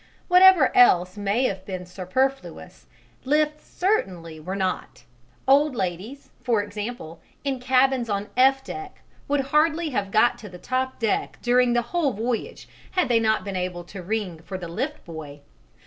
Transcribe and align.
Whatever 0.29 0.75
else 0.75 1.15
may 1.15 1.43
have 1.43 1.63
been 1.63 1.85
superfluous, 1.85 2.87
lifts 3.23 3.67
certainly 3.69 4.39
were 4.39 4.55
not: 4.55 5.03
old 5.47 5.75
ladies, 5.75 6.31
for 6.43 6.63
example, 6.63 7.21
in 7.43 7.59
cabins 7.59 8.09
on 8.09 8.29
F 8.35 8.63
deck, 8.63 9.03
would 9.27 9.41
hardly 9.53 9.91
have 9.91 10.09
got 10.09 10.39
to 10.39 10.49
the 10.49 10.57
top 10.57 10.97
deck 10.97 11.37
during 11.43 11.73
the 11.73 11.83
whole 11.93 12.13
voyage 12.13 12.67
had 12.93 13.09
they 13.09 13.19
not 13.19 13.45
been 13.45 13.55
able 13.55 13.83
to 13.83 14.01
ring 14.01 14.39
for 14.39 14.57
the 14.57 14.67
lift 14.67 15.05
boy. 15.05 15.41